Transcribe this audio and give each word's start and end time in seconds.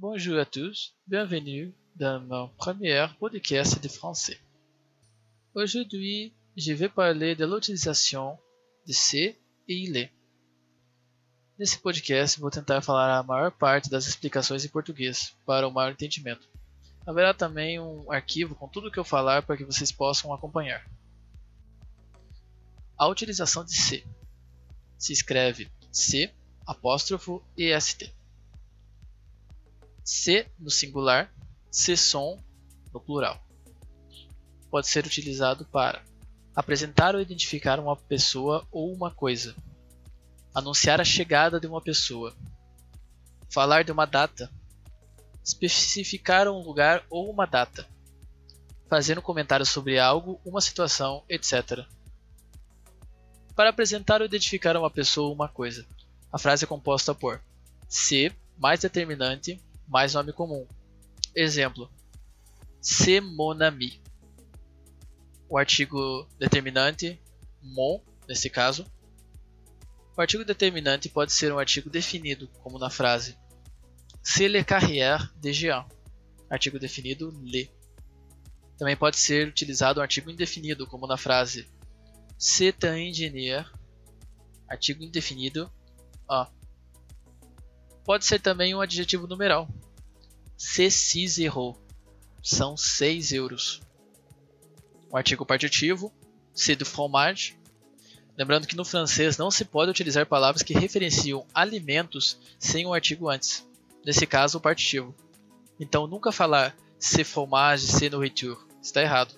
Bonjour 0.00 0.38
à 0.38 0.46
tous, 0.46 0.94
bienvenue 1.06 1.74
dans 1.94 2.20
mon 2.22 2.48
premier 2.56 3.06
podcast 3.18 3.78
de 3.82 3.86
français. 3.86 4.40
Aujourd'hui, 5.54 6.32
je 6.56 6.72
vais 6.72 6.88
parler 6.88 7.36
de 7.36 7.44
l'utilisation 7.44 8.38
de 8.86 8.94
C 8.94 9.38
e 9.68 9.74
il. 9.74 10.08
Nesse 11.58 11.76
podcast, 11.76 12.40
vou 12.40 12.48
tentar 12.48 12.80
falar 12.80 13.18
a 13.18 13.22
maior 13.22 13.50
parte 13.52 13.90
das 13.90 14.06
explicações 14.06 14.64
em 14.64 14.70
português, 14.70 15.36
para 15.44 15.68
o 15.68 15.70
maior 15.70 15.92
entendimento. 15.92 16.48
Haverá 17.06 17.34
também 17.34 17.78
um 17.78 18.10
arquivo 18.10 18.54
com 18.54 18.68
tudo 18.68 18.88
o 18.88 18.90
que 18.90 18.98
eu 18.98 19.04
falar 19.04 19.42
para 19.42 19.58
que 19.58 19.66
vocês 19.66 19.92
possam 19.92 20.32
acompanhar. 20.32 20.82
A 22.96 23.06
utilização 23.06 23.62
de 23.66 23.76
C 23.76 24.02
se 24.96 25.12
escreve 25.12 25.70
C 25.92 26.32
apóstrofo 26.66 27.44
EST. 27.54 28.18
C 30.04 30.46
no 30.58 30.70
singular, 30.70 31.32
som 31.70 32.42
no 32.92 33.00
plural. 33.00 33.40
Pode 34.70 34.88
ser 34.88 35.06
utilizado 35.06 35.64
para 35.64 36.02
apresentar 36.54 37.14
ou 37.14 37.20
identificar 37.20 37.78
uma 37.78 37.96
pessoa 37.96 38.66
ou 38.70 38.92
uma 38.92 39.10
coisa, 39.10 39.54
anunciar 40.54 41.00
a 41.00 41.04
chegada 41.04 41.60
de 41.60 41.66
uma 41.66 41.80
pessoa, 41.80 42.34
falar 43.48 43.84
de 43.84 43.92
uma 43.92 44.06
data, 44.06 44.50
especificar 45.44 46.48
um 46.48 46.62
lugar 46.62 47.04
ou 47.08 47.30
uma 47.30 47.46
data, 47.46 47.86
fazer 48.88 49.18
um 49.18 49.22
comentário 49.22 49.64
sobre 49.64 49.98
algo, 49.98 50.40
uma 50.44 50.60
situação, 50.60 51.24
etc 51.28 51.86
para 53.60 53.68
apresentar 53.68 54.22
ou 54.22 54.26
identificar 54.26 54.74
uma 54.74 54.90
pessoa 54.90 55.28
ou 55.28 55.34
uma 55.34 55.46
coisa. 55.46 55.86
A 56.32 56.38
frase 56.38 56.64
é 56.64 56.66
composta 56.66 57.14
por 57.14 57.42
se 57.86 58.32
mais 58.56 58.80
determinante 58.80 59.60
mais 59.90 60.14
nome 60.14 60.32
comum. 60.32 60.66
Exemplo: 61.34 61.90
c'est 62.80 63.20
mon 63.20 63.60
ami. 63.60 64.00
O 65.48 65.58
artigo 65.58 66.26
determinante, 66.38 67.20
mon, 67.60 68.00
nesse 68.28 68.48
caso. 68.48 68.86
O 70.16 70.20
artigo 70.20 70.44
determinante 70.44 71.08
pode 71.08 71.32
ser 71.32 71.52
um 71.52 71.58
artigo 71.58 71.90
definido, 71.90 72.48
como 72.62 72.78
na 72.78 72.88
frase 72.88 73.36
C'est 74.22 74.48
le 74.48 74.62
carrière 74.62 75.34
de 75.40 75.52
Jean. 75.52 75.86
Artigo 76.48 76.78
definido, 76.78 77.30
le. 77.42 77.68
Também 78.78 78.96
pode 78.96 79.16
ser 79.18 79.48
utilizado 79.48 80.00
um 80.00 80.02
artigo 80.02 80.30
indefinido, 80.30 80.86
como 80.86 81.06
na 81.06 81.16
frase 81.16 81.68
C'est 82.38 82.84
un 82.84 82.96
ingénieur. 82.96 83.72
Artigo 84.68 85.02
indefinido. 85.02 85.70
A. 86.28 86.48
Pode 88.10 88.26
ser 88.26 88.40
também 88.40 88.74
um 88.74 88.80
adjetivo 88.80 89.28
numeral. 89.28 89.68
C'est 90.58 90.90
6 90.90 91.38
euros. 91.38 91.76
São 92.42 92.76
6 92.76 93.30
euros. 93.30 93.80
O 95.08 95.16
artigo 95.16 95.46
partitivo. 95.46 96.12
C'est 96.52 96.74
du 96.74 96.84
fromage. 96.84 97.56
Lembrando 98.36 98.66
que 98.66 98.74
no 98.74 98.84
francês 98.84 99.38
não 99.38 99.48
se 99.48 99.64
pode 99.64 99.92
utilizar 99.92 100.26
palavras 100.26 100.64
que 100.64 100.74
referenciam 100.74 101.46
alimentos 101.54 102.36
sem 102.58 102.84
um 102.84 102.92
artigo 102.92 103.28
antes. 103.28 103.64
Nesse 104.04 104.26
caso, 104.26 104.58
o 104.58 104.60
partitivo. 104.60 105.14
Então, 105.78 106.08
nunca 106.08 106.32
falar 106.32 106.76
c'est 106.98 107.22
fromage, 107.22 107.86
c'est 107.86 108.10
nourriture. 108.10 108.58
Está 108.82 109.00
errado. 109.02 109.36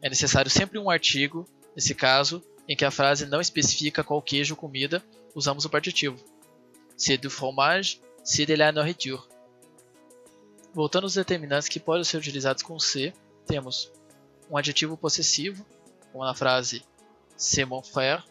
É 0.00 0.08
necessário 0.08 0.52
sempre 0.52 0.78
um 0.78 0.88
artigo 0.88 1.48
Nesse 1.74 1.96
caso, 1.96 2.40
em 2.68 2.76
que 2.76 2.84
a 2.84 2.92
frase 2.92 3.26
não 3.26 3.40
especifica 3.40 4.04
qual 4.04 4.22
queijo 4.22 4.54
ou 4.54 4.60
comida, 4.60 5.02
usamos 5.34 5.64
o 5.64 5.68
partitivo. 5.68 6.33
C'est 6.96 7.18
du 7.18 7.28
fromage, 7.28 8.00
c'est 8.22 8.46
de 8.46 8.54
la 8.54 8.72
nourriture. 8.72 9.28
Voltando 10.74 11.04
aos 11.04 11.14
determinantes 11.14 11.68
que 11.68 11.78
podem 11.78 12.04
ser 12.04 12.18
utilizados 12.18 12.62
com 12.62 12.78
C, 12.78 13.12
temos 13.46 13.92
um 14.50 14.56
adjetivo 14.56 14.96
possessivo, 14.96 15.64
como 16.12 16.24
na 16.24 16.34
frase 16.34 16.84
c'est 17.36 17.64
mon 17.64 17.82
frère, 17.82 18.24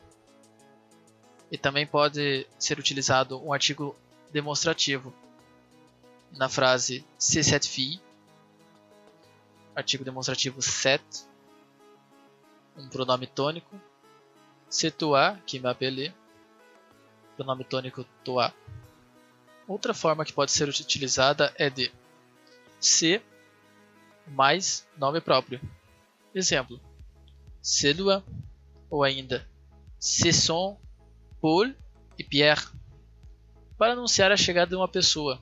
e 1.51 1.57
também 1.57 1.85
pode 1.85 2.47
ser 2.57 2.79
utilizado 2.79 3.41
um 3.45 3.53
artigo 3.53 3.95
demonstrativo 4.31 5.13
na 6.31 6.49
frase 6.49 7.05
c'est 7.17 7.43
cette 7.43 7.67
fille, 7.67 8.01
artigo 9.75 10.03
demonstrativo 10.03 10.61
cette, 10.61 11.27
um 12.77 12.89
pronome 12.89 13.27
tônico, 13.27 13.75
c'est 14.69 14.97
toi 14.97 15.37
qui 15.45 15.59
m'appelais, 15.59 16.13
pronome 17.35 17.63
tônico 17.63 18.05
toi. 18.23 18.51
Outra 19.67 19.93
forma 19.93 20.25
que 20.25 20.33
pode 20.33 20.51
ser 20.51 20.67
utilizada 20.67 21.53
é 21.57 21.69
de 21.69 21.91
se 22.79 23.21
mais 24.27 24.87
nome 24.97 25.21
próprio. 25.21 25.59
Exemplo: 26.33 26.79
c'est 27.61 27.93
Luan, 27.93 28.23
ou 28.89 29.03
ainda 29.03 29.47
ce 29.99 30.33
sont 30.33 30.77
Paul 31.39 31.73
e 32.19 32.23
Pierre. 32.23 32.71
Para 33.77 33.93
anunciar 33.93 34.31
a 34.31 34.37
chegada 34.37 34.69
de 34.69 34.75
uma 34.75 34.87
pessoa. 34.87 35.39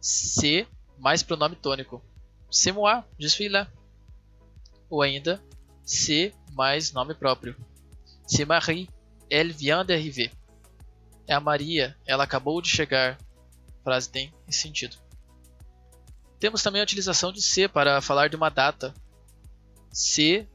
Se 0.00 0.66
mais 0.98 1.22
pronome 1.22 1.54
tônico. 1.54 2.02
C'est 2.50 2.72
moi, 2.72 3.04
je 3.18 3.28
suis 3.28 3.48
là. 3.48 3.68
Ou 4.88 5.02
ainda 5.02 5.38
C 5.84 6.32
mais 6.56 6.92
nome 6.92 7.14
próprio. 7.14 7.54
C'est 8.26 8.46
Marie, 8.46 8.88
elle 9.28 9.52
vient 9.52 9.84
d'arriver. 9.84 10.30
É 11.26 11.34
a 11.34 11.40
Maria, 11.40 11.96
ela 12.06 12.24
acabou 12.24 12.60
de 12.60 12.68
chegar. 12.68 13.18
A 13.80 13.84
frase 13.84 14.10
tem 14.10 14.32
sentido. 14.48 14.96
Temos 16.38 16.62
também 16.62 16.80
a 16.80 16.84
utilização 16.84 17.32
de 17.32 17.42
C 17.42 17.68
para 17.68 18.00
falar 18.00 18.28
de 18.28 18.36
uma 18.36 18.48
data. 18.48 18.94
C 19.92 20.48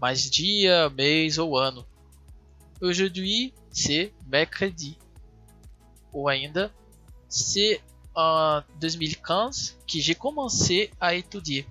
mais 0.00 0.30
dia, 0.30 0.88
mês 0.90 1.38
ou 1.38 1.58
ano. 1.58 1.86
Aujourd'hui, 2.80 3.52
c'est 3.70 4.12
mercredi. 4.26 4.98
Ou 6.12 6.28
ainda, 6.28 6.72
c'est 7.28 7.80
en 8.14 8.62
2015 8.80 9.78
que 9.86 10.00
j'ai 10.00 10.14
commencé 10.14 10.90
à 10.98 11.14
étudier. 11.14 11.66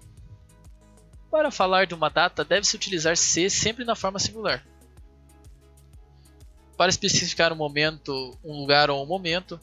Para 1.31 1.51
falar 1.51 1.85
de 1.85 1.93
uma 1.93 2.09
data, 2.09 2.43
deve-se 2.43 2.75
utilizar 2.75 3.17
se 3.17 3.49
sempre 3.49 3.83
na 3.83 3.95
forma 3.95 4.19
singular. 4.19 4.63
Para 6.79 6.91
especificar 6.91 7.51
um 7.51 7.57
momento, 7.57 8.39
um 8.41 8.57
lugar 8.57 8.89
ou 8.89 9.03
um 9.03 9.05
momento, 9.05 9.59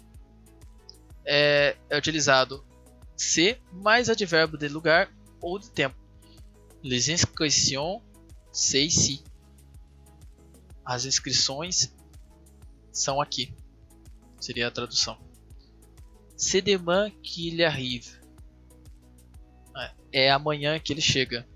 é, 1.24 1.74
é 1.88 1.96
utilizado 1.96 2.62
se 3.16 3.58
mais 3.72 4.10
advérbio 4.10 4.58
de 4.58 4.68
lugar 4.68 5.10
ou 5.40 5.58
de 5.58 5.70
tempo. 5.70 5.96
Les 6.84 7.08
inscriptions, 7.08 8.02
c'est 8.52 8.84
ici. 8.84 9.24
As 10.84 11.06
inscrições 11.06 11.90
são 12.92 13.18
aqui. 13.18 13.50
Seria 14.38 14.68
a 14.68 14.70
tradução. 14.70 15.16
C'est 16.36 16.60
demain 16.60 17.10
qu'il 17.22 17.64
arrive. 17.64 18.14
É 20.12 20.30
amanhã 20.30 20.78
que 20.78 20.92
ele 20.92 21.00
chega 21.00 21.48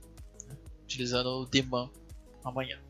utilizando 0.84 1.28
o 1.28 1.44
demand 1.44 1.90
amanhã. 2.42 2.80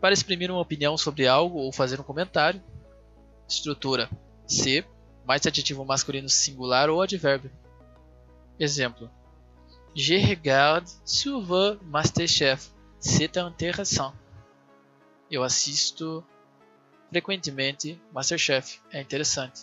Para 0.00 0.14
exprimir 0.14 0.50
uma 0.50 0.60
opinião 0.60 0.96
sobre 0.96 1.26
algo 1.26 1.58
ou 1.58 1.72
fazer 1.72 2.00
um 2.00 2.04
comentário, 2.04 2.62
estrutura 3.48 4.08
C 4.46 4.84
mais 5.26 5.44
adjetivo 5.46 5.84
masculino 5.84 6.28
singular 6.28 6.88
ou 6.88 7.02
advérbio. 7.02 7.50
Exemplo: 8.58 9.10
Je 9.94 10.16
regarde 10.16 10.90
souvent 11.04 11.78
Masterchef. 11.82 12.70
C'est 13.00 13.38
intéressant. 13.38 14.12
Eu 15.30 15.42
assisto 15.42 16.24
frequentemente 17.10 18.00
Masterchef. 18.12 18.80
É 18.90 19.00
interessante. 19.00 19.62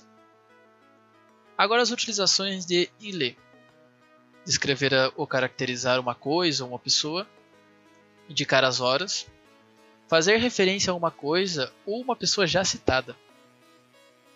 Agora 1.58 1.82
as 1.82 1.92
utilizações 1.92 2.66
de 2.66 2.90
il 3.00 3.36
descrever 4.46 4.92
ou 5.16 5.26
caracterizar 5.26 6.00
uma 6.00 6.14
coisa 6.14 6.64
ou 6.64 6.72
uma 6.72 6.80
pessoa, 6.80 7.28
indicar 8.30 8.64
as 8.64 8.80
horas, 8.80 9.26
fazer 10.08 10.38
referência 10.38 10.92
a 10.92 10.96
uma 10.96 11.12
coisa 11.12 11.72
ou 11.86 12.02
uma 12.02 12.16
pessoa 12.16 12.46
já 12.48 12.64
citada. 12.64 13.16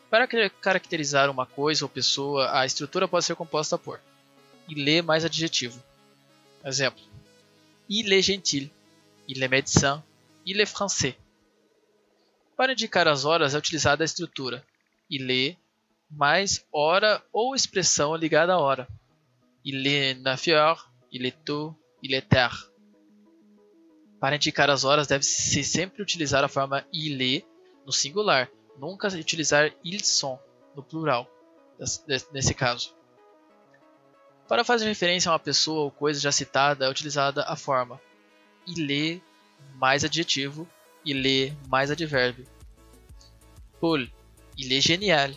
Para 0.09 0.27
caracterizar 0.49 1.29
uma 1.29 1.45
coisa 1.45 1.85
ou 1.85 1.89
pessoa, 1.89 2.59
a 2.59 2.65
estrutura 2.65 3.07
pode 3.07 3.25
ser 3.25 3.35
composta 3.35 3.77
por 3.77 3.99
il 4.67 5.03
mais 5.03 5.25
adjetivo. 5.25 5.81
Exemplo: 6.63 7.03
Il 7.87 8.11
est 8.13 8.21
gentil, 8.21 8.71
il 9.27 9.41
est 9.41 9.47
médecin, 9.47 10.03
il 10.45 10.59
est 10.59 10.65
français. 10.65 11.15
Para 12.55 12.73
indicar 12.73 13.07
as 13.07 13.23
horas 13.23 13.53
é 13.53 13.57
utilizada 13.57 14.03
a 14.03 14.05
estrutura 14.05 14.63
il 15.09 15.57
mais 16.09 16.65
hora 16.71 17.23
ou 17.33 17.55
expressão 17.55 18.15
ligada 18.15 18.53
à 18.53 18.59
hora. 18.59 18.87
Il 19.63 19.85
est 19.87 20.15
9 20.15 20.47
heures, 20.49 20.91
il 21.11 21.25
est 21.25 21.37
tôt, 21.45 21.75
il 22.01 22.13
est 22.13 22.27
tard. 22.27 22.68
Para 24.19 24.35
indicar 24.35 24.69
as 24.69 24.83
horas, 24.83 25.07
deve-se 25.07 25.63
sempre 25.63 26.01
utilizar 26.01 26.43
a 26.43 26.49
forma 26.49 26.85
il 26.91 27.43
no 27.85 27.91
singular, 27.91 28.49
nunca 28.77 29.07
utilizar 29.07 29.71
ils 29.83 30.05
sont 30.05 30.37
no 30.75 30.83
plural. 30.83 31.27
nesse 32.31 32.53
caso. 32.53 32.93
Para 34.47 34.65
fazer 34.65 34.85
referência 34.85 35.29
a 35.29 35.33
uma 35.33 35.39
pessoa 35.39 35.83
ou 35.83 35.91
coisa 35.91 36.19
já 36.19 36.31
citada, 36.31 36.85
é 36.85 36.89
utilizada 36.89 37.43
a 37.43 37.55
forma 37.55 38.01
il 38.67 39.21
mais 39.75 40.03
adjetivo, 40.03 40.67
il 41.05 41.53
mais 41.67 41.89
advérbio. 41.91 42.45
Paul, 43.79 44.09
il 44.57 44.71
est 44.73 44.81
génial. 44.81 45.33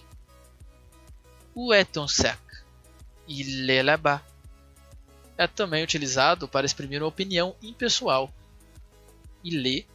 Où 1.55 1.73
est 1.73 1.93
ton 1.93 2.08
sac? 2.08 2.40
Il 3.28 3.70
est 3.70 3.82
là-bas. 3.82 4.20
É 5.38 5.46
também 5.46 5.85
utilizado 5.85 6.49
para 6.49 6.67
exprimir 6.67 7.02
uma 7.02 7.08
opinião 7.08 7.55
impessoal. 7.62 8.32
Il 9.44 9.66
est 9.66 9.86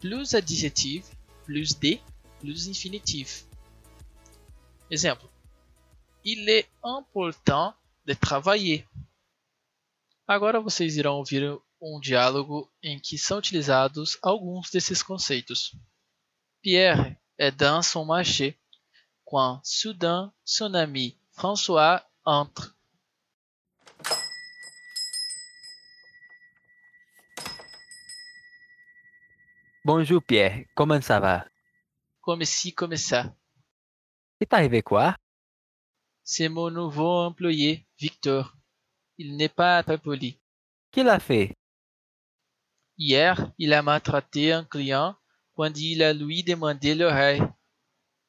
plus 0.00 0.34
adjetivo, 0.34 1.06
plus 1.44 1.78
de, 1.78 1.98
plus 2.40 2.68
infinitif. 2.68 3.46
Exemplo. 4.90 5.28
Il 6.24 6.48
est 6.48 6.68
important 6.82 7.74
de 8.04 8.14
travailler. 8.14 8.86
Agora 10.26 10.60
vocês 10.60 10.96
irão 10.96 11.18
ouvir 11.18 11.58
um 11.80 11.98
diálogo 11.98 12.70
em 12.82 12.98
que 12.98 13.16
são 13.16 13.38
utilizados 13.38 14.18
alguns 14.22 14.70
desses 14.70 15.02
conceitos. 15.02 15.74
Pierre 16.62 17.16
est 17.38 17.56
dans 17.56 17.82
son 17.82 18.04
marché 18.04 18.58
quand 19.24 19.60
soudain 19.64 20.32
son 20.44 20.74
ami 20.74 21.16
François 21.32 22.04
entre. 22.24 22.76
Bonjour 29.82 30.22
Pierre, 30.22 30.66
comment 30.74 31.00
ça 31.00 31.18
va? 31.20 31.46
Comme 32.20 32.44
si, 32.44 32.74
comme 32.74 32.96
ça. 32.96 33.34
Il 34.38 34.46
t'est 34.46 34.54
arrivé 34.54 34.82
quoi? 34.82 35.16
C'est 36.22 36.50
mon 36.50 36.70
nouveau 36.70 37.20
employé, 37.20 37.86
Victor. 37.98 38.54
Il 39.16 39.38
n'est 39.38 39.48
pas 39.48 39.82
très 39.82 39.96
poli. 39.96 40.38
Qu'il 40.90 41.08
a 41.08 41.18
fait? 41.18 41.56
Hier, 42.98 43.50
il 43.56 43.72
a 43.72 43.80
maltraité 43.80 44.52
un 44.52 44.64
client 44.64 45.16
quand 45.54 45.74
il 45.78 46.02
a 46.02 46.12
lui 46.12 46.44
demandé 46.44 46.94
l'oreille. 46.94 47.42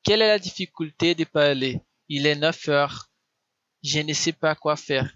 Quelle 0.03 0.21
est 0.21 0.29
la 0.29 0.39
difficulté 0.39 1.15
de 1.15 1.25
parler? 1.25 1.81
Il 2.07 2.27
est 2.27 2.35
9 2.35 2.69
heures. 2.69 3.09
Je 3.83 3.99
ne 3.99 4.13
sais 4.13 4.31
pas 4.31 4.55
quoi 4.55 4.77
faire. 4.77 5.13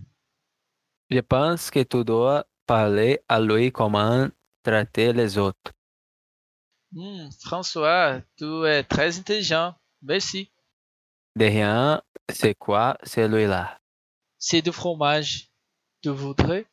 Je 1.10 1.20
pense 1.20 1.72
que 1.72 1.82
tu 1.84 2.04
dois 2.04 2.46
parler 2.66 3.22
à 3.30 3.40
lui 3.40 3.72
comment 3.72 4.28
traiter 4.64 5.14
les 5.14 5.38
autres. 5.38 5.72
Hmm, 6.96 7.30
François, 7.42 8.22
tu 8.38 8.66
es 8.66 8.82
très 8.84 9.20
intelligent. 9.20 9.76
Merci. 10.02 10.50
De 11.36 11.44
rien, 11.44 12.02
c'est 12.30 12.56
quoi? 12.56 12.98
Celui-là? 13.04 13.82
C'est 14.40 14.62
du 14.62 14.72
fromage. 14.72 15.50
Tu 16.02 16.08
voudrais? 16.10 16.66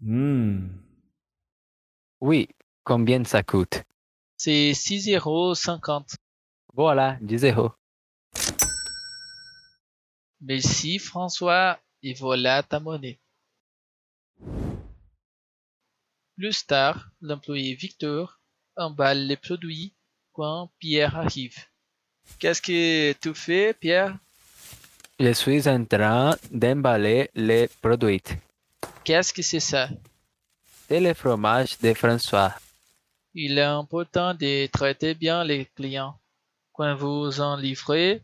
Hmm. 0.00 0.66
Oui, 2.20 2.48
combien 2.82 3.22
ça 3.22 3.44
coûte? 3.44 3.84
C'est 4.36 4.72
6,50 4.72 5.14
euros. 5.16 5.54
Voilà, 6.72 7.16
10 7.20 7.44
euros. 7.44 7.70
Merci 10.40 10.98
François, 10.98 11.78
et 12.02 12.14
voilà 12.14 12.64
ta 12.64 12.80
monnaie. 12.80 13.20
Plus 16.36 16.66
tard, 16.66 17.10
l'employé 17.20 17.74
Victor 17.74 18.40
emballe 18.76 19.26
les 19.26 19.36
produits 19.36 19.94
quand 20.32 20.70
Pierre 20.78 21.16
arrive. 21.16 21.56
Qu'est-ce 22.38 22.60
que 22.60 23.12
tu 23.12 23.34
fais, 23.34 23.72
Pierre? 23.74 24.18
Je 25.20 25.32
suis 25.32 25.68
en 25.68 25.84
train 25.84 26.36
d'emballer 26.50 27.30
les 27.34 27.68
produits. 27.80 28.22
Qu'est-ce 29.04 29.32
que 29.32 29.42
c'est 29.42 29.60
ça? 29.60 29.88
C'est 30.88 31.00
le 31.00 31.14
fromage 31.14 31.78
de 31.78 31.94
François. 31.94 32.52
Il 33.32 33.58
est 33.58 33.62
important 33.62 34.34
de 34.34 34.66
traiter 34.66 35.14
bien 35.14 35.44
les 35.44 35.66
clients. 35.66 36.18
Quand 36.72 36.96
vous 36.96 37.40
en 37.40 37.56
livrez, 37.56 38.22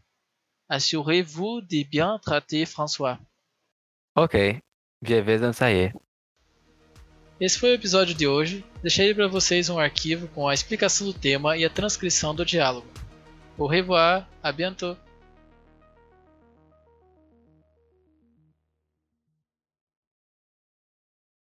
assurez-vous 0.69 1.61
de 1.61 1.89
bien 1.89 2.19
trater 2.19 2.67
François. 2.67 3.19
Ok, 4.17 4.37
je 5.03 5.15
vais 5.15 5.45
ensaier. 5.45 5.93
Esse 7.41 7.59
foi 7.59 7.71
o 7.71 7.75
episódio 7.75 8.15
de 8.15 8.27
hoje. 8.27 8.63
Deixei 8.83 9.15
para 9.15 9.27
vocês 9.27 9.71
um 9.71 9.79
arquivo 9.79 10.29
com 10.29 10.47
a 10.47 10.53
explicação 10.53 11.07
do 11.07 11.15
tema 11.15 11.57
e 11.57 11.65
a 11.65 11.71
transcrição 11.71 12.35
do 12.35 12.45
diálogo. 12.45 12.87
Au 13.57 13.67
revoir, 13.67 14.29
à 14.43 14.53
bientôt! 14.53 14.95